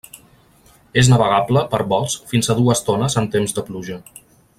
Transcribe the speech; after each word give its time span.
És 1.01 1.09
navegable 1.11 1.63
per 1.73 1.81
bots 1.91 2.15
fins 2.31 2.49
a 2.49 2.57
dues 2.61 2.81
tones 2.89 3.19
en 3.23 3.29
temps 3.37 3.55
de 3.59 3.65
pluja. 3.69 4.01